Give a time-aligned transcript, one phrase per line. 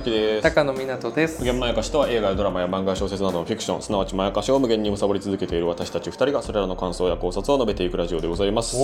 [0.00, 0.42] です。
[0.42, 1.38] 高野湊です。
[1.38, 8.76] 無限まやかしとは映画やドラマや漫画や小説などのフィクションすなわちまやかしを無限に貪り続けている私たち2人がそれらの感想や考察を述べていくラジオでございます。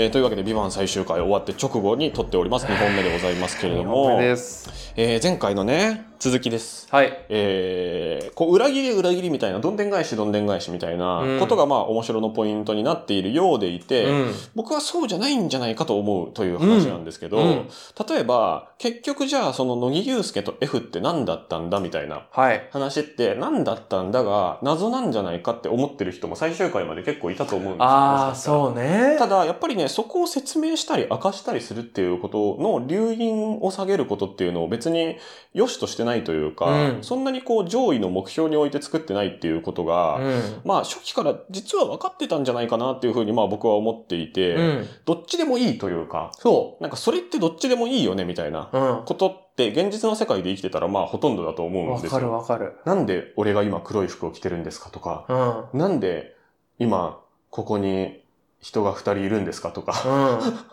[0.00, 2.66] えーというわけで「ビバン最終回終わって直後に撮っております。
[2.66, 3.60] 2本目でございます。
[3.60, 4.70] けれどおも、めです。
[4.96, 6.86] えー前回のね続きです。
[6.90, 7.24] はい。
[7.28, 14.34] えーこう裏切り裏切りみたいなどんでん返しどんでん返しみたいなことがまあ面白のポイントになっているようでいて、うん。
[14.54, 17.44] 僕はそうじゃないんじゃないかと思うという話なんですけど、うん。
[17.44, 17.68] うん。
[18.08, 22.68] 例えば結局じゃあその乃木憂介と F って何だったんだみたいなはい。
[22.70, 27.84] 話って何だったんだが謎なんじゃないかって思ってる人も最終回まで結構いたと思うんですよ。
[27.84, 29.16] ああそうね。
[29.18, 35.16] ただやっぱりねそこを説明したり明かしたりするっていうことの留飲を下げることっていうのを別に
[35.54, 37.02] 良しとしてないというか、うん。
[37.02, 40.42] そんなにこう上位の目標に置いて作ってないっていうことが、うん。
[40.64, 44.86] まあ初期から実は分かってたんじゃないかなっていうふうにまあ僕は思っていて、うん。
[45.04, 52.32] どっちでもいいというかそなんかそれってどっちでもいいよねみたいなことって現実の世界で生きてたらまあほとんどだと思うんわかるですよ。
[52.32, 55.24] わかるなんで俺が今黒い服を着てるんですかとか、
[55.72, 56.34] うんなんで
[56.78, 58.18] 今ここに
[58.62, 59.94] 人が二人いるんですかとか、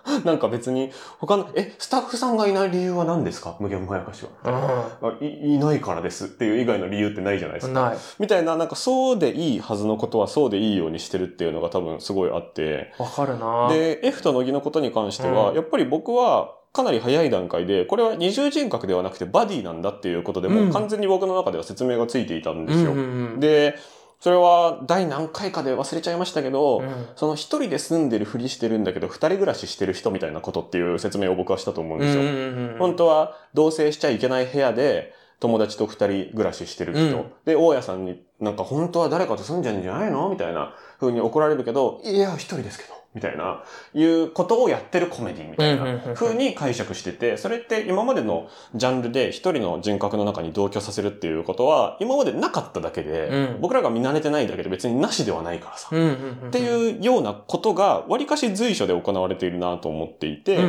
[0.05, 3.55] うん なんか別に他の、え、スタッフさんがいない理由は何ですか？
[3.61, 4.89] 無限まやかしは。
[5.01, 5.55] あい。
[5.55, 7.81] いないからですっていう以外の理由ってないじゃないですか。
[7.89, 12.91] ないみたいな、なんかそうでいいはずのことはそうでいいようにしてるっていうのが多分すごいあって。
[12.99, 22.91] わかるなで、F と乃木のことに関しては、うんやっぱり僕はかなり早い段階で、これは二重人格ではなくてバディなんだっていうことでも完全に僕の中では説明がついていたんですよ。
[22.91, 23.75] うんうんうんで、
[24.19, 32.23] それは第何回かで忘れちゃいましたけど、うんその一人で住んでるふりしてるんだけど、二人暮らししてる人みたいなことっていう説明を僕はしたと思うんですよ。
[32.23, 32.33] うんうん
[32.73, 37.01] うん本当は同棲しちゃいけない部屋で、友達と二人暮らししてる人。
[37.01, 42.96] うんで、大家さんになんか本当は誰かと住んじゃうんじゃないのみたいな風に怒られるけど、いや、一人ですけど。
[43.15, 43.63] みたいな、
[43.93, 53.61] いうことをやってるコメディみたいなん風に解釈してて、それって今までのジャンルで一人の人格の中に同居させるっていうことは、今までなかっただけで、うん。
[53.61, 55.89] 僕らが見慣れてないだけで別になしではないからさ。
[55.89, 60.59] っていうようなことが、わりかし随所で行われているなと思っていて、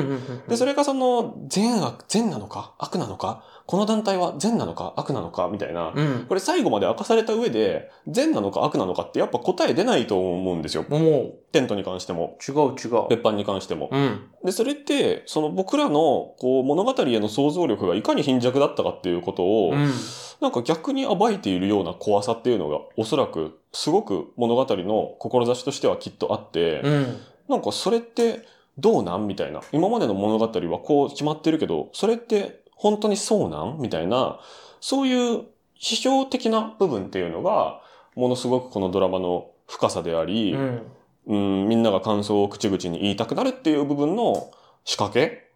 [0.48, 5.92] で、それがその、善悪、善なのか悪なのかこの団体は善なのか悪なのかみたいな。
[5.94, 10.86] うんこれ最後まで明かされた上で、善なのか悪なのかってやっぱ答え出ないと思うんですよ。
[10.88, 13.90] もうテントに関しても、違う違う別版に関しても。
[13.92, 19.92] うんで、それって、その僕らの、こう、物語への想像力がいかに貧弱だったかっていうことを、うん
[20.40, 27.16] なんか逆に暴いているような怖さっていうのが、おそらく、すごく物語の志としてはきっとあって、うん
[27.48, 28.46] なんかそれって
[28.78, 29.26] どうなん？
[29.26, 29.60] みたいな。
[29.72, 33.78] 今までの物語はこう決まってるけど、それって本当にそうなん？
[33.78, 34.40] みたいな、
[34.80, 35.44] そういう
[35.78, 37.80] 批評的な部分っていうのが、
[38.14, 40.82] ものすごくこのドラマの深さであり、うん
[41.26, 44.50] うん、みんなが感想を口々に言いたくなるっていう部分の
[44.84, 45.50] 仕掛け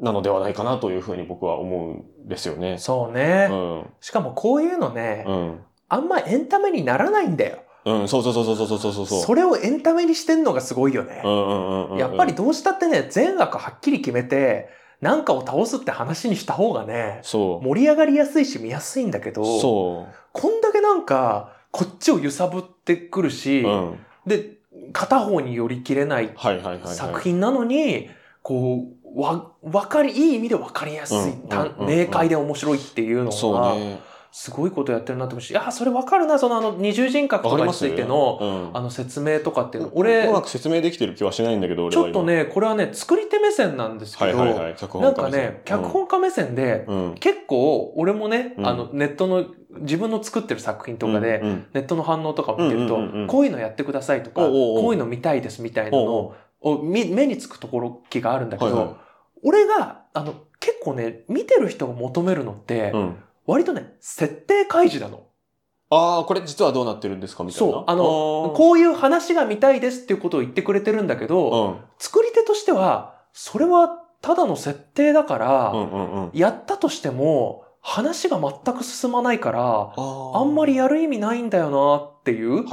[0.00, 2.78] なのではないかなというふうに僕は思うんですよね。
[2.78, 3.86] そうねうん。
[4.00, 5.60] しかもこういうのねうん。
[5.88, 9.22] あんまエンタメにならないんだようん、そうそうそうそうそうそうそうそう。
[9.22, 11.22] それをエンタメにしてんのがすごいよね。
[11.98, 14.68] やっぱり、どうしたってね、善悪はっきり決めて、
[15.00, 17.64] なんかを倒すって話にした方がね、そう。
[17.64, 20.14] 盛り上がりやすいし見やすいんだけど、そう。
[20.32, 23.98] こんだけなんか、こっちを揺さぶってくるし、うん。
[24.26, 24.58] で、
[24.92, 26.34] 片方に寄り切れない。
[26.84, 28.10] 作品なのに、
[28.42, 34.00] こう、わ、わかり、いい意味でわかりやすい、うんたうんうんうん明快で面白いっていうのそうが、ね。
[34.30, 42.12] すごいことやってるなって思うし、いや、それわかるな、そのあの、二重人格とかについての、うん、あの説明とかっていうの、俺、俺う、まく説明できてる気はしないんだけど、俺は今。
[42.12, 42.26] ちょっと。
[42.30, 47.14] ね、これはね、作り手目線なんですけど、はいはいなんかね、脚本家目線で、うん。
[47.14, 48.66] 結構、俺もね、うん。
[48.66, 49.46] あの、ネットの、
[49.80, 51.40] 自分の作ってる作品とかで、
[51.72, 52.98] ネットの反応とかを見てると、
[53.28, 58.96] こういうのやってくださいとか、こういうの見たいですみたいなのを、目につくところ気があるんだけど、
[59.42, 63.16] 俺が、あの、結構ね、見てる人が求めるのって、うん。
[63.48, 65.24] 割とね、設定開示なの。
[65.90, 67.44] ああ、これ実はどうなってるんですか？
[67.44, 67.72] みたいな。
[67.72, 67.84] そう。
[67.86, 71.76] あの、ここういう話が見たいですっていうことを言ってくれてるんだけど、うん。
[71.98, 73.88] 作り手としては、それは
[74.20, 76.30] ただの設定だから、うんうんうん。
[76.34, 82.64] やったとしても、話が全く進まないから、ああんまりややる意味ないんだよなっていう。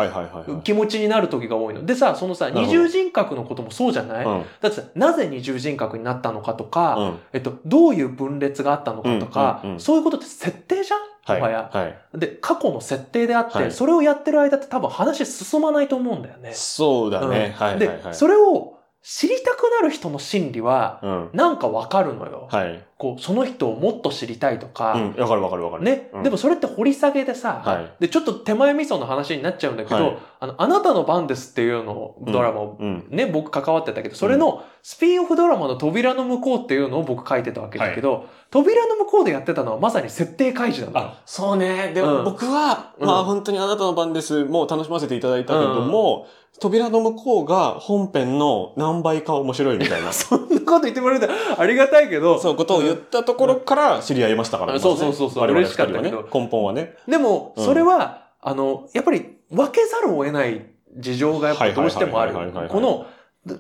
[0.64, 1.86] 気持ちになる時が多いの。
[1.86, 4.46] でさ、そのさ、二重人格のこともそうじゃない、うん。
[4.62, 7.20] だってさ、なぜ二重人格になったのかとか、うん。
[7.34, 11.00] えっと、どういう分裂があったのかとか、うんうんうんそういうことって設定じゃん？
[11.26, 11.42] はい。
[11.42, 12.20] もはい。
[12.20, 16.52] で、過去の設定であって、はいそれをやってる間って多分話進まないと思うんだよね。
[16.54, 17.26] そうだね。
[17.26, 17.80] うんはいはいはい。
[17.80, 18.75] で、それを
[19.08, 21.30] 知りたくなる人の心理は、うん。
[21.32, 22.48] なんかわかるのよ。
[22.52, 22.84] はい。
[22.98, 25.22] こう、その人をもっと知りたいとか、うん。
[25.22, 25.84] わかるわかるわかる。
[25.84, 33.06] ね、うんでもそれって掘り下げでさ、はいで、ちょっと手前味噌の話になっちゃうんだけど、はいあの、あなたの番ですっていうのドラマを、うん。
[33.12, 41.14] ね、僕関わってたけど、それのスピンオフドラマの扉の向こうっていうのを僕書いてたわけだけど、扉の向こうでやってたのはまさに設定開示なのよ。
[41.14, 41.92] あ、そうね。
[41.94, 44.46] でもうん僕は、うんまあ本当にあなたの番です。
[44.46, 46.26] もう楽しませていただいたけれども、
[46.60, 50.12] 扉の向こうが本編の何倍か面白いみたいな。
[50.14, 54.78] そんなこと言ってもらえたらありがたいけど、そういうことを言ったところから知り合いましたからね。
[54.78, 56.12] うんそうそうそうそう我々嬉しかったね。
[56.34, 56.96] 根本はね。
[57.08, 60.66] でも、うんそれは、あの、やっぱり分けざるを得ない
[60.98, 62.34] 事情がやっぱどうしてもある。
[62.34, 63.06] この、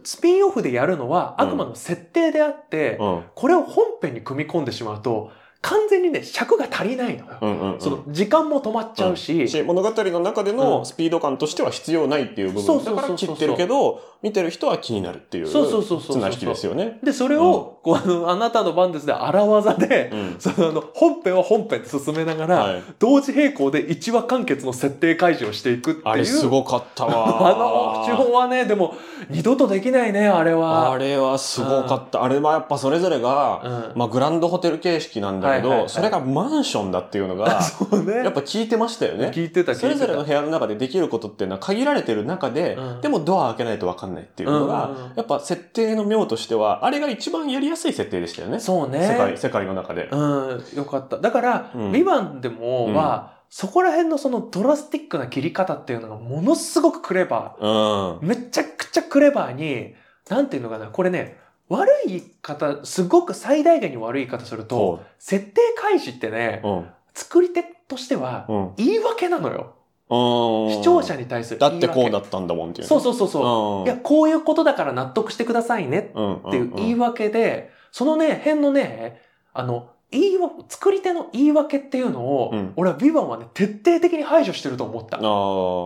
[0.03, 3.23] スピンオフでやるのは、あくまでも設定であって、うん。
[3.35, 5.31] これを本編に組み込んでしまうと、
[5.65, 7.25] 完全にね、尺が足りないの。
[7.25, 7.37] よ。
[7.41, 7.81] うんうんうん。
[7.81, 10.57] その、時間も止まっちゃうし、し物語の中でうん。
[10.57, 12.83] のスピード感としては必要ないっていう部分。
[12.85, 16.99] だから切ってるけど、見てる人は気になるっていう、そうそうそうそう綱引きですよね。
[17.03, 20.35] で、それを、こう、あの、あなたの番ですで荒技で、うん。
[20.39, 22.83] その、あの、本編は本編で進めながら、はい。
[22.97, 26.07] 同時並行で1話完結の設定開示をしていくっていう。
[26.07, 27.47] あれすごかったわ。
[27.47, 28.95] あの手法はね、でも、
[29.29, 30.93] 二度とできないね、あれは。
[30.93, 32.23] あれはすごかった。
[32.23, 33.61] あれはやっぱそれぞれが、
[33.93, 33.99] うん。
[33.99, 38.17] まあグランドホテル形式なんだけど、はいはいはいそれがマンションだっていうのが、 そうね。
[38.17, 39.31] やっぱ聞いてましたよね。
[39.33, 39.81] 聞いてた、聞いてた。
[39.81, 48.59] それぞれの部屋の中でできることっていうのは限られてる中で、うんでもドア開けないと分かんないっていうのが、うんうんうんやっぱ設定の妙としては、あれが一番やりやすい設定でしたよね。
[48.59, 49.07] そうね。
[49.07, 50.09] 世界、世界の中で。
[50.11, 51.17] うん、よかった。
[51.17, 57.69] だから、うんビバンでもは、そこら辺のそのドラスティックな切り方っていうのがものすごくクレバうん。
[57.69, 58.25] ー。
[58.25, 59.93] めちゃくちゃクレバーに、
[60.29, 61.37] なんていうのかな、これね、
[61.69, 66.89] 悪い言い方、すごく最大限に悪い言い方すると、設定開示ってね、うん。
[67.13, 68.73] 作り手としてはうん。
[68.77, 69.75] 言い訳なのよ。
[70.09, 70.71] うん。
[70.71, 71.93] 視聴者に対するだ言い訳。
[71.93, 72.87] ってこうだったんだもんっていうね。
[72.87, 73.79] そうそうそうそう。
[73.79, 73.85] うん。
[73.85, 79.21] いや、こういうことだから納得してくださいねうん、っていう言いわ訳で、そのね、辺のね、
[79.53, 85.17] あの、言いわ、作り手の言い訳っていうのを、うん俺はビバンはね、徹底的に排除してると思った。
[85.17, 85.19] っ。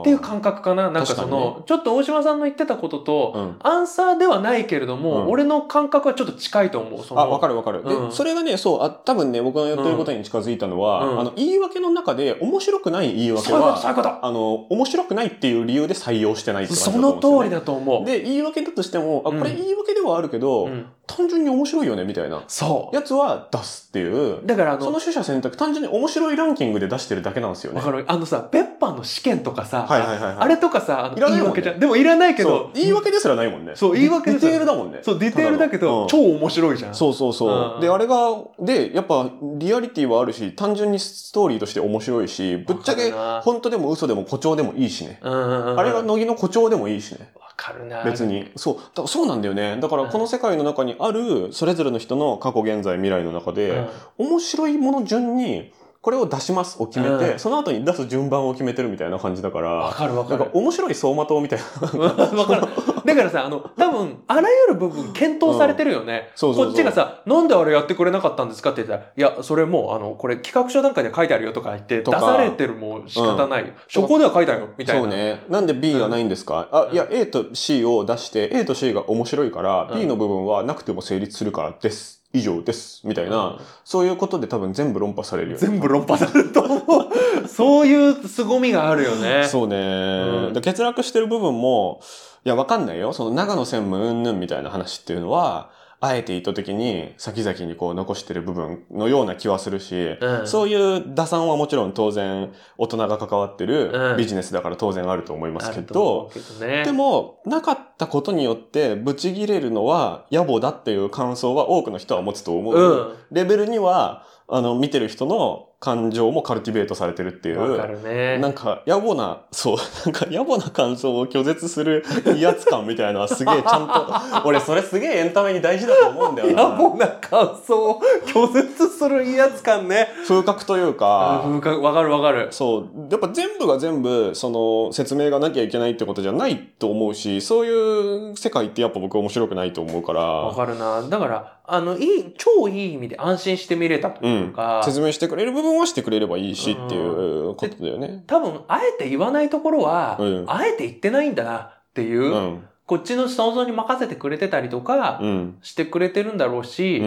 [0.03, 0.89] ていう感覚かな。
[0.89, 3.55] なんかその、ちょっと大島さんの言ってたことと、うん。
[3.59, 7.03] アンサーではないけれども、うん俺の感覚はちょっと近いと思う。
[7.03, 7.83] そのあ、わかるわかる。
[7.83, 14.25] で、うんそれがね、そう、あ、多分ね、僕が言ってることに近づいたのは、うんあの、言い訳の中で面白くない言い訳そういうこと、そうは、いうこと。
[14.25, 17.35] あの、面白くないっていう理由で採用してないって感じそだと思うんですよ、ね。
[17.35, 18.05] の通りだと思う。
[18.05, 22.43] で、言い訳だとしても、あ、これうん言い訳ではあるけど、うん、単純に面白いよね、みたいな。
[22.47, 24.45] そやつは出すっていうう。。
[24.45, 27.79] だからあの、その取捨選択、単純に面白いランキングで出してるだけなんですよね。
[27.79, 28.05] わかる？
[28.07, 30.35] あのさ、ペッパーの試験とかさ、はいはいはいはい。
[30.37, 31.79] あれとかさ、あのいらないもんね言い訳じゃん。
[31.79, 33.71] でもいらないけそどう、言い訳ですらないもんね。
[33.75, 34.99] そう言い訳ディテールだもんね。
[35.01, 36.95] そう、ディテールだけど、うん超面白いじゃん。
[36.95, 37.73] そうそうそう。
[37.75, 38.15] うんで、あれが、
[38.59, 43.11] で、やっぱ、リアリティはあるし、単純にストーリーとして面白いし、ぶっちゃけ、
[43.41, 45.19] 本当でも嘘でも誇張でもいいしね。
[45.23, 45.79] うんうんうん。
[45.79, 47.31] あれが乃木の誇張でもいいしね。
[47.59, 48.03] わかるな。
[48.03, 48.49] 別に。
[48.55, 48.75] そう。
[48.75, 49.77] だからそうなんだよね。
[49.81, 53.55] だからこの世界の中にある、それぞれの人の過去、現在、未来の中うん。
[53.55, 60.57] で、面白いもの順に、これを出しますを決めて、うんその後に出す順番を決めてるみたいな感じだかわら、かるわかるなんか。
[60.57, 61.99] 面白い走馬灯みたいな。
[61.99, 62.67] わかる。
[63.09, 66.29] だからさ、あの、多分、あらゆる部分検討されてるよね。
[66.35, 73.73] そうそうそうこっちがさ、なんであれやってくれなかったんですかって言ったら、いや、それもう、あの、これ企画書段階で書いてあるよとか言って、出されてるも仕方ないよ。
[73.87, 75.01] そこでは書いてあるよ、みたいな。
[75.01, 75.43] そうね。
[75.49, 82.19] なんで B がないんですか、あ、いや、A と C を出して、A と C が面白いから、うん B の部分はなくても成立するからです。
[82.31, 83.01] 以上です。
[83.07, 85.61] みたいな、うんそういうことで多分全部論破されるよね。
[85.65, 87.09] 全部論破されると思う。
[87.49, 89.45] そういう凄みがあるよね。
[89.47, 92.01] そうね、う欠落してる部分も、
[92.45, 93.13] いや、わかんないよ。
[93.13, 106.85] その長野専務うんぬんみたいな話っていうのは、あえて意図的に先々にこう残してる部分のような気はするし、うんそういう打算はもちろん当然大人が関わってうんるビジネスだから当然あると思いますけど、うけどね。
[106.85, 112.75] でも、なかったことによって、ブチギレるのは野暮だっていう感想は多くの人は持つと思う。
[112.75, 113.15] うん。
[113.31, 118.37] レベルには、あの、見てる人の感情もカルティベートされてるっていわかう、るね。
[118.37, 122.03] なんか野暮な、そう、なんか野暮な感想を拒絶する
[122.37, 126.77] 威圧感みたいなのはすげえちゃんと、俺それすげえエンタメに大事だと思うんだよ野な。
[126.77, 130.09] 暮な感想を拒絶する威圧感ね。
[130.27, 132.49] 風格というか、風格わかるわかる。
[132.51, 132.87] そう。
[133.09, 140.21] やっぱ全部が全部、その、説明がなきゃいけないってことじゃないと思うし、そういう世界ってやっぱ僕面白くないと思うから。
[140.23, 141.01] わかるな。
[141.03, 148.23] だから、あの、いい、超いい意味で安心して見れたというか、説明してくれる部分はしてくれればいいしっていうことだよね。
[148.27, 155.21] 多分、あえて言わないところは、うんあえて言ってないんだなっていう、こっちの想像に任せてくれてたりとか、
[155.61, 157.03] してくれてるんだろうし、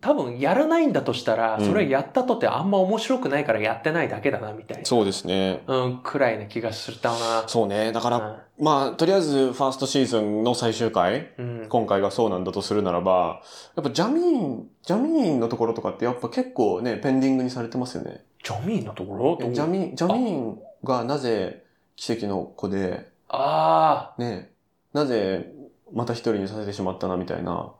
[0.00, 4.84] 多分やらないんだとしたら、うんそれやったとってあんま面白くないからやってないだけだな、みたいな。
[4.84, 5.62] そうですね。
[5.66, 7.44] うん、くらいな気がしたな。
[7.46, 7.92] そうね。
[7.92, 11.60] だから、まあ、とりあえず、ファーストシーズンの最終回、うん。
[11.60, 11.68] うん。
[11.68, 13.42] 今回がそうなんだとするならば、
[13.76, 18.24] やっぱジャミーン、ジャミーンのところとかってやっぱ結構ね、ペンディングにされてますよね。
[18.42, 19.52] ジャミーンのところ？
[19.52, 21.64] ジャミーン、ジャミーンがなぜ
[21.96, 24.50] 奇跡の子で、あね、
[24.92, 25.52] なぜ
[25.92, 27.72] また一人にさせてしまったなみたいな。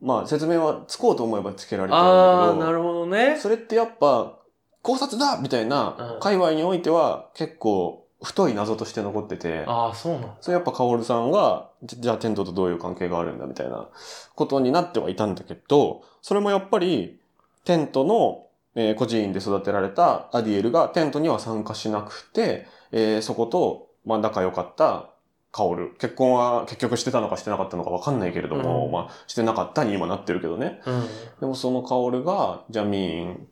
[0.00, 1.86] まあ説明はつこうと思えばつけらあ。
[1.86, 2.66] れてるんだけど。
[2.66, 3.36] なるほどね。
[3.38, 4.38] それってやっぱ
[4.82, 10.28] 考察だみたいなうん界隈においては結構太い謎として残ってて、ああ、そうなんだ。
[10.40, 13.86] それやっぱカオルさんが、じじゃあテントとどういう関係があるんだみたいな
[14.34, 17.20] ことになってはいたんだけど、それもやっぱり
[17.64, 25.10] テントの、えー孤児院で育てられたアディエルがテントには参加しなくて、えーそこと、まあ仲良かった
[25.58, 25.96] カオル。
[25.98, 30.80] 結婚は結局してたのかしてなかったのかわかんないけれども、うんまあしてなかったに今なってるけどね。
[30.86, 31.02] うん。
[31.40, 33.48] でもそのカオルがジャミーン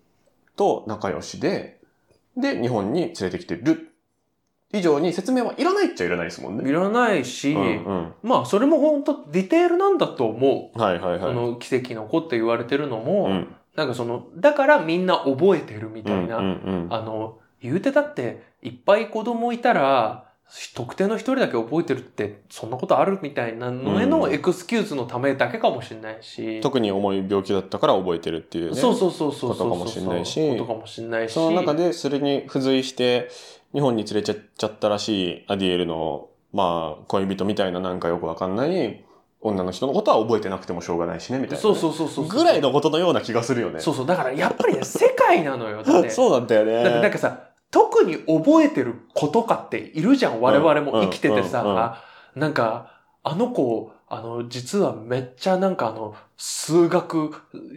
[0.54, 1.80] と仲良しで、
[2.36, 3.92] で、日本に連れてきてる。
[4.72, 6.68] 以上に説明はいらないっちゃいらないですもんね。
[6.68, 8.12] いらないし、うんうん。
[8.22, 10.80] まあ、それも本当ディテールなんだと思う。
[10.80, 11.20] はいはいはい。
[11.20, 16.38] その奇跡の子って言われてるのも、うん、なんかその、だからみんな覚えてるみたいな。
[16.38, 16.42] あ
[17.00, 20.25] の、言うてだって、いっぱい子供いたら、
[20.74, 26.60] 特定の一人だけ覚えてるって、そんなことあるみたいなのへのうんエクスキューズのためだけかもしれないし。
[26.60, 28.76] 特に重い病気だったから覚えてるっていうね。
[28.76, 29.56] そうそうそうそうそう。
[29.56, 31.32] ことかもしれないしことかもしれないし。
[31.32, 33.28] その中でそれに付随して
[33.72, 39.04] 日本に連れちゃっちゃったらしいアディエルの、まあ、恋人みたいななんかよくわかんない
[39.40, 42.28] 女の人のことは覚えてなくてもしょうがないしね、みたいなね、そうそうそうそう。
[42.28, 43.80] ぐらいのことのような気がするよね。
[43.80, 44.06] そうそう。
[44.06, 45.82] だからやっぱりね、世界なのよ。
[45.82, 46.10] だって。
[46.10, 46.82] そうなんだよね。
[46.82, 50.40] だってなんかさ、特に覚えてる子とかっているじゃん。
[50.40, 52.02] 我々も生きててさ、
[52.34, 52.92] なんか、
[53.22, 57.30] あの子、あの、実はめっちゃなんかあの、数学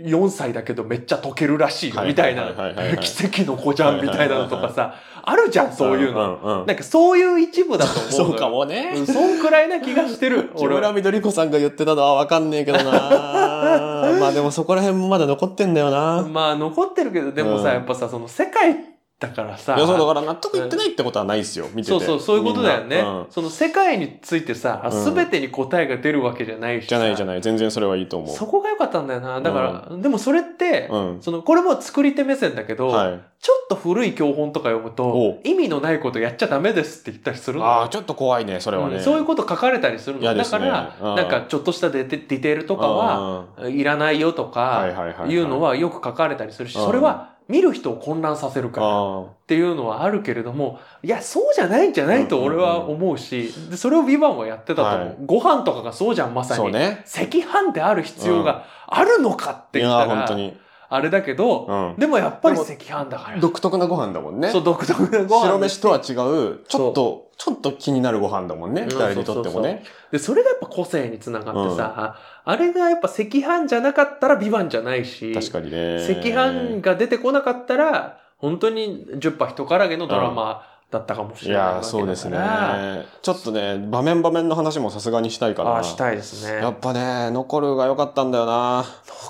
[0.04, 2.54] 4歳だけどめっちゃ解けるらしいよ、みたいな
[2.98, 4.94] 奇跡の子じゃん、みたいなのとかさ、
[5.24, 6.66] あるじゃん、そういうの。
[6.68, 8.12] なんかそういう一部だと思う。
[8.14, 8.94] そうかもね。
[8.96, 9.08] うん。
[9.08, 10.52] そんくらいな気がしてる。
[10.56, 12.84] 木村みどり子さんが言ってたのはわかんねえけどな
[14.20, 16.28] まあでもそこら辺もまだ残ってんだよな。
[16.30, 21.92] まあ残ってるけど、でもさ、うんやっぱさ、その世界だからさ、いや、そうだから納得いってないってことはないですよ、見てて。
[21.92, 23.00] そうそう、そういうことだよね。
[23.00, 26.90] うんその世界についてさ、うんすべてに答えが出るわけじゃないしさ。
[26.90, 27.42] じゃないじゃない。
[27.42, 28.36] 全然それはいいと思う。
[28.36, 29.42] そこが良かったんだよな。
[29.42, 31.18] だから、でもそれって、うん。
[31.22, 33.20] その、これも作り手目線だけど、はい。
[33.42, 37.66] ちょっと古い教本とか読むおとう、意味のないことやっちゃダメですって言ったりするの。
[37.66, 38.96] ああ、ちょっと怖いね、それはね。
[38.96, 40.34] うんそういうこと書かれたりするの。
[40.34, 48.88] ねから、うんなんかちょっとしたデテディテールとかは、いらないよとはかい、うのはよく書かれたりするし、うんそれは見る人を混乱させるから。
[48.88, 55.00] あっていうのはあるけれども、いや、そうじゃないんじゃないと俺は思うし、でそれをビバンはやってたと思う。
[55.00, 56.44] はいご飯とかがそうじゃん、まあ。
[56.44, 56.58] さに。
[56.60, 57.04] そうね。
[57.06, 60.58] 赤飯である必要があるのかっていや、言ったら、本当に。
[60.92, 62.00] あれだけど、うん。
[62.00, 63.40] でもやっぱり赤飯だから。
[63.40, 64.50] 独特なご飯だもんね。
[64.50, 65.46] そう、独特なご飯。
[65.46, 66.14] 白飯とは違
[66.48, 68.82] う、ちょっと、ちょっと気になるご飯だもんね。
[68.82, 69.84] うん二人にとってもね。
[70.12, 76.04] で、それがやっぱ個性につながってさ、あれがやっぱ赤飯じゃなかったらビバンじゃないし、確かにね。
[76.10, 82.02] 赤飯が出てこなかったら、本当に10波人からげのドラマだったかもしいれないわけだから。
[82.02, 83.06] や、そうですね。
[83.22, 85.72] ちょっとね、場面場面の話もさすがにしたいかな。
[85.72, 86.58] ああ、したいですね。
[86.62, 88.84] やっぱね、残るが良かったんだよな。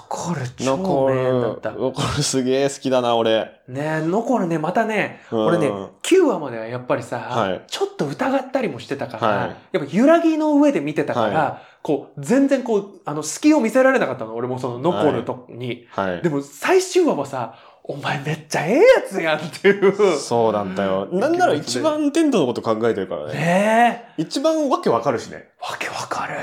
[0.10, 1.72] 残る超名だった。。
[1.72, 3.60] 残るすげえ好きだな、俺。
[3.68, 15.88] ね残るね、またね、うん俺ね、9話まではやっぱりさ、はいちょっと疑ったりもしてたから、はいやっぱ揺らぎの上で見てたから、はこう、全然こう、あの、隙を見せられなかったの、俺もその残るとに。
[15.92, 16.30] はいで。
[16.30, 20.18] も最終話はさ、お前めっちゃええやつやんっていう。
[20.18, 21.08] そうなんだよ。
[21.12, 23.34] なんなら一番テントのこと考えてるからね。
[23.34, 24.22] ねえ。
[24.22, 25.50] 一番わけわかるしね。
[25.60, 26.36] わけわかる。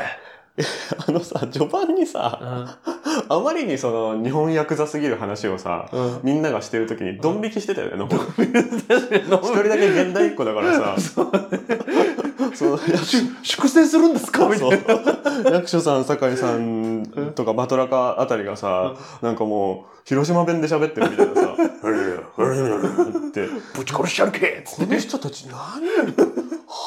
[1.06, 2.76] あのさ、序盤にさ、
[3.28, 5.96] うあまりにその日本ヤクザすぎる話をさ、ん。
[5.96, 6.20] うん。
[6.22, 7.96] みんながしてるときにドン引きしてたよね。
[7.96, 10.96] 残る確かに一人だけ現代っ子だからさ、
[12.56, 13.04] その役
[13.42, 14.46] 粛清するんですか？
[14.48, 15.50] みたそいうな。
[15.50, 21.56] 役所さん、酒井さんとかバトラカあたりがさ、なんかもう、広島弁で喋ってるみたいなさ、
[23.28, 25.82] って、ぶち殺しちゃるけつってこの人たち何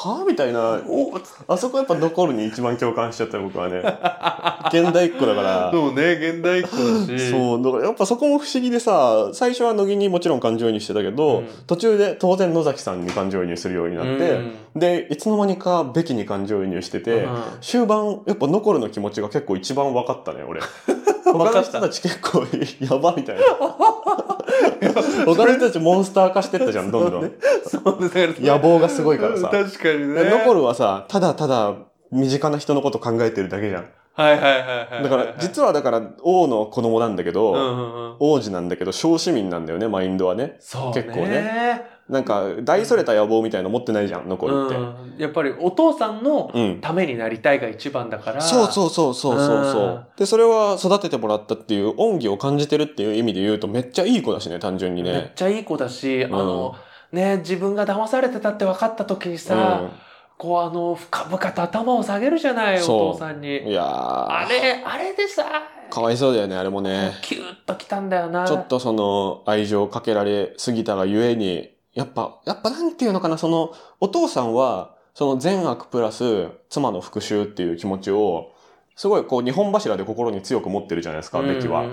[0.01, 3.79] はみたいな、おあそこやっぱ残るに一番共感しちゃったよ僕はね。
[4.71, 5.71] 現代っ子だから。
[5.73, 7.31] そうね、現代っ子だし。
[7.31, 20.61] そう、だからやっぱそこも不思議でさ、最初は乃木にもちろん感情移入してたけど、うん途中で当然野崎さんに感情移入するようになって、うんで、いつの間にかベキに感情移入してて、うん終盤、やっぱ残るの気持ちが結構一番分かったね、俺。
[21.25, 22.45] 他の人たち結構
[22.79, 23.41] やばみたいな。
[25.25, 27.31] 他の人たちモンスター化してったじゃん、どんどん。
[27.67, 29.49] そうね、野望がすごいからさ。
[29.49, 30.23] 確かにね。
[30.23, 31.75] で残るはさ、ただただ
[32.11, 33.89] 身近な人のこと考えてるだけじゃん。
[34.13, 35.03] はいはいはいはい。
[35.03, 38.17] だから、実はだから、王の子供なんだけど。
[38.19, 40.57] 王子なんだけど、小市民なんだよね、マインドはね。
[40.59, 41.03] そうね。
[41.03, 44.75] 結構ねなんか、大それた野望みたいの持ってないじゃん、残るって。
[44.75, 45.15] うん。
[45.19, 46.81] やっぱりお父さんのうん。
[46.81, 48.41] ためになりたいが一番だから。
[48.41, 55.31] そうそうそうそうそうそううんで、それは育ててもらったっていう恩義を感じてるっていう意味で言うとめっちゃいい子だしね、単純にめっね。
[55.35, 56.75] ちゃいい子だし、あの、
[57.11, 59.81] ね、自分が騙されてたって分かった時にさ、
[60.39, 63.41] こうあの、深々と頭を下げるじゃない、おそう父さんうん。
[63.41, 63.69] に。
[63.69, 65.43] いやーあれ、あれでさ、
[65.91, 67.11] かわいそうだよね、あれもね。
[67.23, 68.47] キューッときたんだよな。
[68.47, 78.51] ちょっとその愛情かけられすぎたがゆえに、やっぱ、やっぱなんていうのかな、その、お父さんは、その善悪プラス妻の復讐っていう気持ちを、
[78.95, 81.83] すごいこう日本柱で心に強く持ってるじゃないですか、ベキは。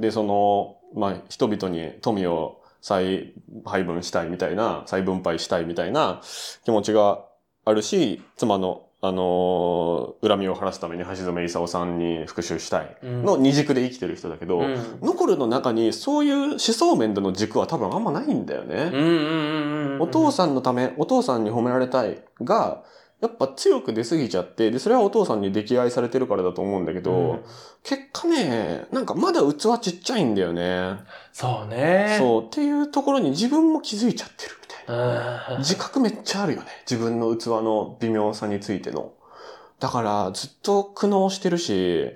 [0.00, 3.32] で、その、まあ、人々に富を再
[3.64, 6.20] 配分したいみたいな、再分配したいみたいな
[6.64, 7.24] 気持ちが
[7.64, 19.98] あるし、妻の、あのー恨みを晴らすために橋爪功さんに復讐したいうんの二軸で生きてる人だけど、うんノコルの中にそういう思想面での軸は多分あんまないんだよね。
[20.00, 22.82] お父さんのため、お父さんに褒められたいが、
[23.20, 27.40] やっぱ強く出すぎちゃって、で、それはお父さんに溺愛されてるからだと思うんだけど、うん
[27.82, 30.98] 結果ね、なんかまだ器ちっちゃいんだよね。
[31.32, 32.16] そうね。
[32.18, 34.59] そう、っていうところに自分も気づいちゃってる。
[35.58, 36.66] 自覚めっちゃあるよね。
[36.88, 39.12] 自分の器の微妙さについての。
[39.78, 42.06] だから、ずっと苦悩してるし、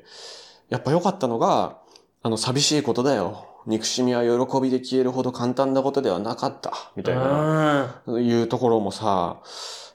[0.69, 1.79] やっぱ良かったのが、
[2.23, 3.54] あの、寂しいことだよ。
[3.67, 6.73] 憎しみは喜びで消えるほど簡単なことではなかった。
[6.97, 9.41] みたいな、いうところもさ、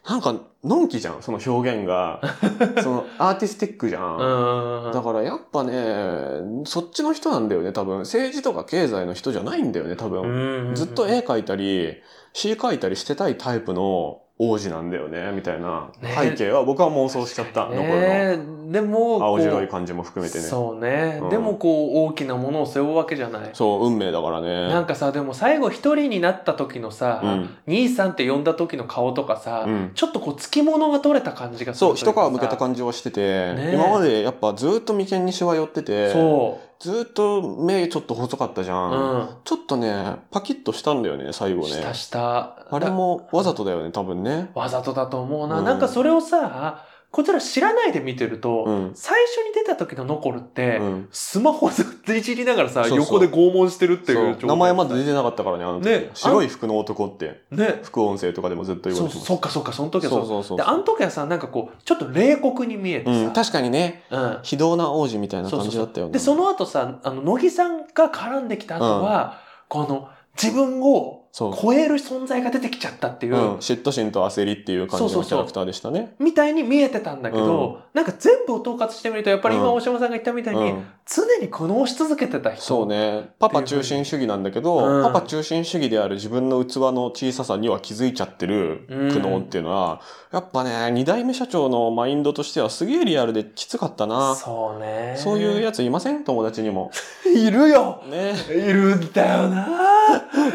[0.08, 2.20] なんか、のんきじゃん、その表現が。
[2.82, 4.92] その、アーティスティックじゃん。
[4.92, 8.00] だからやっぱね、そっちの人なんだよね、多分。
[8.00, 10.72] 政治とか経済の人じゃないんだよね、多分。
[10.74, 11.94] ずっと絵描いたり、
[12.34, 18.00] 詩描いたりしてたいタイプの王子なんだよね、みたいなね背景は僕は妄想しちゃった、残るの。
[18.00, 18.40] ね
[18.72, 20.44] でも、青白い感じも含めてね。
[20.46, 23.50] そうね、うんでもこう大きなものを背負うわけじゃない。
[23.52, 24.70] そう、運命だからね。
[24.70, 32.58] なんかさ、でも最後一人になった時のさ、うん兄さんって呼んだ時の顔とかさ、うんちょっとこう、つきものが取れた感じがするそう、一皮向けたじ。
[32.58, 38.90] 感じはしてて、ね今までやっぱずっと眉間にしわ寄ってて、そずっと目ちょっと細かったじゃう。
[38.90, 39.20] ん。
[39.20, 39.30] うん。
[39.44, 41.74] ちょっとね、パキッとしたんだよね、最後ね。
[41.74, 42.66] したした。
[42.72, 44.50] あれもわざとだよね、多分ね。
[44.54, 45.60] わざとだと思うな。
[45.60, 48.92] うんなんかそれをさ、こちら知らないで見てると、うん。
[48.94, 51.08] 最初に出た時のノコルって、うん。
[51.12, 55.90] スマホずっといじりながらさ、そうそう横で拷問してるっていうそう名前まだ出てなかったからね、あの時。
[55.90, 57.80] ね白い服の男って、ね。
[57.82, 59.28] 副音声とかでもずっと言わそうれてます。
[59.28, 60.20] そっかそっか、その時はそう。
[60.20, 63.12] そうそうそうで、あの時はさ、なんかこう、ちょっと冷酷に見えてさ。
[63.12, 66.14] うん、確かにね、うん非道な王子みたいな感じだったよね。
[66.14, 70.10] で、その後さ、あの、乃木さんが絡んできた後は、この、
[70.42, 71.29] 自分をそう。
[71.32, 76.16] 超える存在が出てきちゃったっていう、うん、嫉妬心と焦りっていう感じのキャラクターでしたね。
[76.20, 82.62] みたいに見えてたんだけど、なんか全部を統括してみると、やっぱり今うん大島さんが言ったみたいに、うん、常に苦悩し続けてた人。
[82.62, 83.30] そうね。
[83.40, 94.36] パパ中心主義なんだけど、うんパパ中心主義である自分の器の小ささには気づいちゃってる苦悩っていうのは、やっぱね、二代目社長のマインドとしてはすげえリアルできつかったな。
[94.36, 95.16] そうね。
[95.18, 96.24] そういうやついません？
[96.24, 96.92] 友達にも。
[97.26, 98.34] いるよね。
[98.50, 99.68] いるんだよな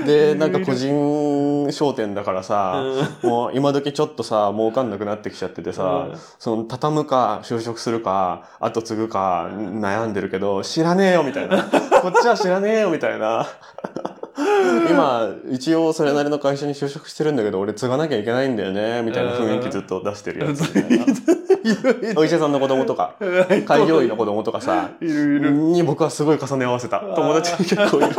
[0.04, 2.82] で、なんか個人商店だからさ、
[3.22, 3.28] うん。
[3.28, 11.64] もう今時ちょっとさ、儲かんなくなってきちゃっててさ、その、畳むか、就職するか、後継ぐか、悩んでるけど、知らねえよ、みたいな。
[12.00, 13.46] こっちは知らねえよ、みたいな。
[14.90, 20.62] 今、一応それなりの会社に就職してるんだけど、俺継がなきゃいけないんだよね、みたいな雰囲気ずっと出してるやつ。
[22.16, 22.54] お医者さん。
[22.54, 23.14] の子供とか、
[23.66, 25.50] 開業医の子供とかさ、いるいる。
[25.50, 27.00] に僕はすごい重ね合わせた。
[27.00, 28.16] 友達に結構いる。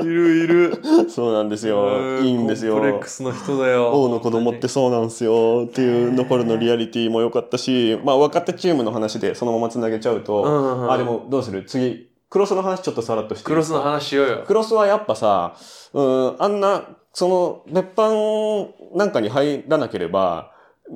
[0.00, 0.82] いるいる。
[1.10, 2.20] そうなんですよ。
[2.20, 2.74] いいんですよ。
[2.74, 3.92] コンプレックスの人だよ。
[3.92, 11.64] 王の子供ってそうなんですよっていう残るのリアリティも良かったし、まあ若手チームの話でそのまま繋げちゃうと、うんうんうんあ、でもどうする？
[11.64, 14.44] 次、クロスの話ちょっとさらっとしてクロスの話しようよ。
[14.46, 15.56] クロスはやっぱさ、
[15.92, 16.82] うん、あんな、
[17.12, 20.52] その、別班なんかに入らなければ、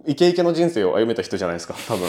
[0.06, 2.08] イケイケの人生を歩めた人じゃないですか、多分。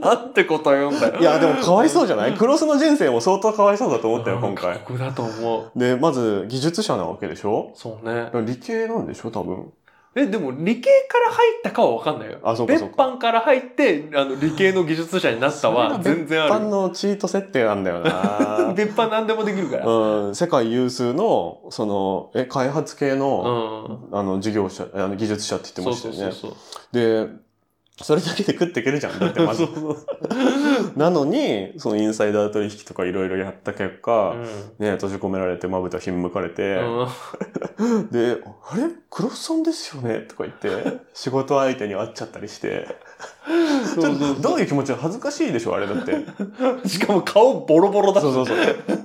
[0.00, 1.20] なんてこと言うんだよ。
[1.20, 2.34] いや、でもかわいそうじゃない？
[2.34, 4.78] クロスの人生も相当かわいそうだと思ったよ、今回。
[4.86, 5.78] 僕だと思う。
[5.78, 7.72] で、まず、技術者なわけでしょ？
[7.74, 8.30] そうね。
[8.46, 9.72] 理系なんでしょ多分。
[10.16, 12.38] え、でも理系から入ったかは分かんないよ。
[12.42, 16.68] あそうかそうか別班から入って、あの、理系の技術者になったは全然あ一般る。
[16.68, 18.72] のチート設定なんだよな。
[18.76, 19.86] 別班何でもできるから。
[19.86, 24.16] うん、世界有数の、その、え、開発系うの、ん。
[24.16, 26.32] あの、事業者、あの、技術者って言ってそうましたよね。
[26.34, 27.26] そうそうそう。
[27.26, 27.28] で、
[28.02, 29.18] それだけで食っていけるじゃん。
[29.18, 29.66] だってまず。
[30.96, 34.34] なのに、そのインサイダー取引とかいろいろやった結果、
[34.78, 36.76] ね、閉じ込められて、まぶたひんむかれて、
[37.78, 38.08] うん。
[38.10, 38.38] で、
[38.70, 38.84] あれ？
[39.10, 40.20] クロスさんですよね？
[40.20, 42.88] とか言って、仕事相手に会っちゃったりして、
[43.94, 44.92] ちょっとどういう気持ち？
[44.94, 46.24] 恥ずかしいでしょあれだって。
[46.88, 48.56] しかも顔ボロボロだそうそうそう。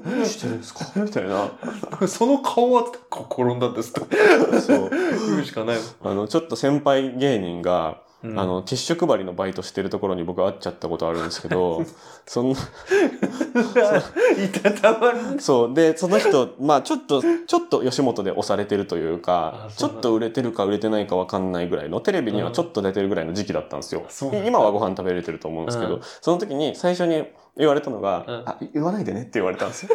[0.05, 0.85] 何してるんですか？
[0.95, 1.49] みたいな。
[2.07, 4.61] その顔は転んだんですって。
[4.61, 4.89] そう。
[4.89, 5.77] 言うしかない。
[6.03, 8.04] あの、ちょっと先輩芸人が、
[8.35, 11.83] あの、ティッシュ配りのバイトしてるところに僕会っちゃったことあるんですけど、
[12.25, 15.39] そんな、いたたまる。
[15.39, 15.73] そう。
[15.73, 24.03] で、その人、まあちょっと、ちょっと吉本で押されてるというかちょっと売れてるか売れてないかわかんないぐらいの、テレビにはちょっと出てるぐらいの時期だったんですよ。
[24.45, 27.25] 今はご飯食べれてると思うんですけど、うんその時に最初に
[27.57, 29.89] 言われたのが、うんあ、言わないでねって言われたんですよ。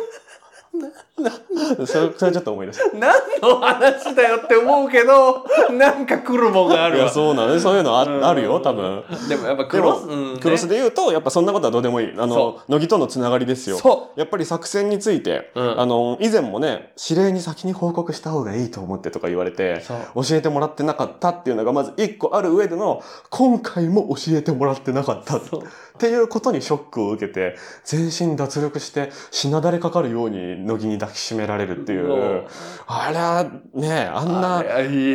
[1.76, 2.96] それ、それちょっと思い出した。
[2.96, 7.11] 何の話だよって思うけど、なんか来るもんがあいや、るわ。
[7.11, 7.61] そうなのね。
[7.61, 9.04] そういうのあ,、うんあるよ、多分。
[9.28, 12.12] でもやっぱクロス、うんねクロスで言うと、やっぱそんなことはどうでもいい。
[12.16, 13.78] あのそ、乃木とのつながりですよ。
[13.78, 20.24] そやっぱり作戦について、うんあの、以前もね、指令に先に報告した方がいいと思ってとか言われて、そう。
[20.24, 25.62] 教えてもらってなかったっていうのがまず一個ある上での、今回も教えてもらってなかったっそう。
[25.98, 32.46] ていうことにショックを受けて、全身脱力して、しなだれかかるように乃木に抱きしめられるっていう、
[32.86, 33.44] あら、
[33.74, 34.64] ね、あんな、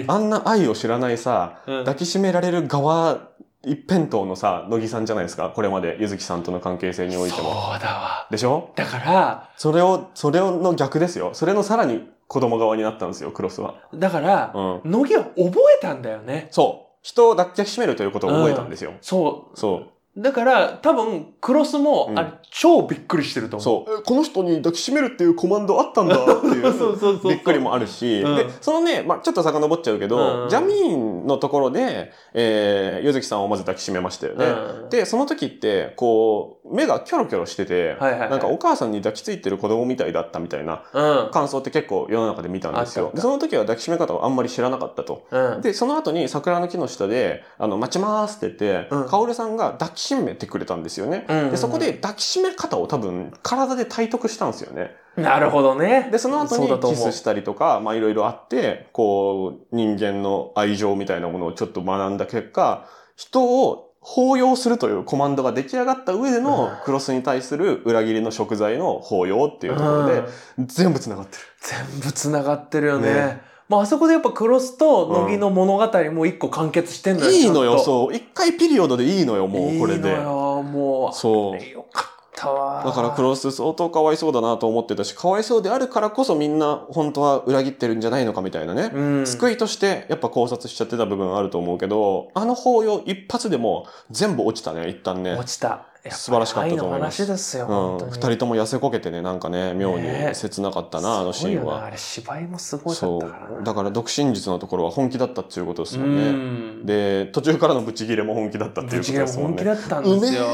[0.07, 3.29] あんな愛を知らないさ、うん抱きしめられる側
[3.63, 5.49] 一辺倒のさ、乃木さんじゃないですか。
[5.49, 7.51] これまで、ゆずきさんとの関係性においてそうも。
[7.51, 8.27] だわ。
[8.29, 8.69] でしょ？
[8.75, 11.31] だから、それを、それの逆ですよ。
[11.33, 13.75] それのさらに子供側になったんですよ、クロスは。
[13.95, 14.91] だから、うん。
[14.91, 15.39] 乃木は覚
[15.77, 16.47] えたんだよね。
[16.51, 16.95] そう。
[17.01, 18.93] 人を抱きしめるということを覚えたんですよ。
[19.01, 19.79] そそう。
[19.79, 19.87] う。
[20.17, 23.85] だから、多分、クロスも、うんあれ、超びっくりしてると思う。
[23.85, 23.99] そう。
[23.99, 26.73] えこの人に抱きしめるっていうコマンドあったんだっていう。
[26.73, 27.31] そうそうそう。
[27.31, 34.45] びっくりもあるし、うんで、そのね、まあちょっと遡っちゃうけど、うんジャミーンのところで、えー、ゆずきさんをまず抱きしめましたよね。
[34.45, 41.31] うんで、その時って、こう、目がキョロキョロしてて、はいはいはいなんかお母さんに抱きついてる子供みたいだったみたいなうん。
[41.31, 45.27] 感想って結構世の中で見たんですよでその時は抱きしめ方をあんまり知らなかったと。
[45.29, 45.61] うん。
[45.61, 51.25] で、その後に桜の木の下で、あの、待ちますって言って、うんカオルさんが抱きしめてくれたんですよね。
[51.27, 54.95] うんで、そこで抱きしめ方を多分体で体得したんですよね。
[55.15, 56.09] なるほどね。
[56.11, 70.23] で、その後にキスしたりとか、まあいろいろあって、こう、人間の愛情みたいなものをちょっと学んだ結果、人を包容するというコマンドが出来上がった上でのうんクロスに対する裏切りの食材の包容っていうところで
[70.59, 71.43] う、ん全部繋がってる。
[71.61, 73.13] 全部繋がってるよね。
[73.13, 77.31] ねまあ、あそこでやっぱクロスと乃木の物語も一個完結してんのよ。
[77.31, 78.13] いいのよ、そう。
[78.13, 80.21] 一回ピリオドでいいのよ、もうこれでいいの。
[80.21, 81.15] よ、もう。
[81.15, 81.69] そう。
[81.71, 82.83] よかったわ。
[82.85, 88.91] だからクロス相当かわいそうだなと思ってたし、かわいそうであるからこそみんな本当は裏切ってるんじゃないのかみたいなね。
[88.93, 89.25] うん。
[89.25, 95.33] 救いとしてやっぱ考察しちゃってた部分あると思うけど、あの包容一発でも全部落ちたね、一旦ね。
[95.33, 95.87] 落ちた。
[96.11, 97.75] 素晴らしかったと思いますですよ、うん。
[97.75, 98.11] 本当に。
[98.11, 101.89] 二人とも痩せこけてね、なんかね、妙にね切なかったな、あのシーンすごいよなあは。
[101.89, 103.17] れ芝居もすごいかそ。
[103.17, 103.63] う。
[103.63, 106.31] だから独身術のところは本気だったっていうことですもんうね。
[106.31, 106.85] ん。
[106.85, 109.57] で、途中からのブチギレも本気だったっていうことですもんね。
[109.57, 110.45] 本気だったんですよ。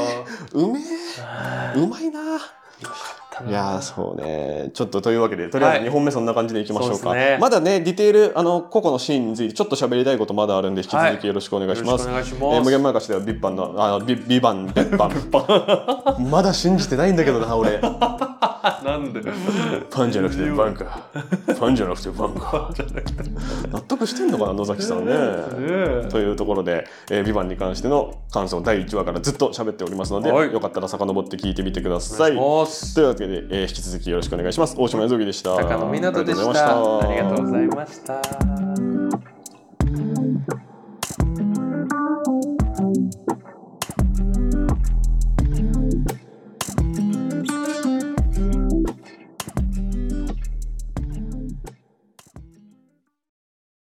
[0.54, 0.82] うめえ。
[1.22, 2.20] あーうまいな
[3.32, 4.70] ったないやーそうね。
[4.74, 6.96] ちょっとというわけで、とりあえずはい2本目そんな感じでいきましょうか。
[6.96, 12.06] そうですねまだね、ディテール、あの、個々のシーンについてちょっと喋りたいことまだあるんで、引き続きよろしくお願いします。
[12.08, 12.64] よろしくお願いしえーます。
[12.64, 16.28] 無限前貸しではビッパンの、あ、ビビバン、ビッパン。
[16.30, 17.80] まだ信じてないんだけどな、俺。
[18.84, 19.20] なんで？
[19.90, 21.02] パンじゃなくてバンか。
[21.58, 22.70] パンじゃなくてバンか。
[23.72, 25.12] 納得してんのかな、野崎さんね。
[25.12, 32.36] ねというところで、えー、ビバンに関しての感想第1話からずっと喋っておりますので、はいよかったら遡って聞いてみてくだおさい。
[32.36, 34.74] 願いというわけで、えー引き続きよろしくお願いします。
[34.78, 35.56] 大島康之でした。
[35.56, 36.98] 高野湊でした。
[37.00, 39.31] ありがとうございました。